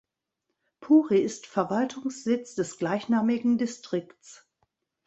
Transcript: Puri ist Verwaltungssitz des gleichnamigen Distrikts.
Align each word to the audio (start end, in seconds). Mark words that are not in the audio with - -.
Puri 0.79 1.21
ist 1.21 1.45
Verwaltungssitz 1.45 2.55
des 2.55 2.79
gleichnamigen 2.79 3.59
Distrikts. 3.59 4.49